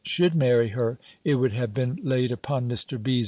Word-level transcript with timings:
should 0.03 0.33
marry 0.33 0.69
her, 0.69 0.97
it 1.23 1.35
would 1.35 1.51
have 1.51 1.75
been 1.75 1.95
laid 2.01 2.31
upon 2.31 2.67
Mr. 2.67 2.97
B.' 3.03 3.19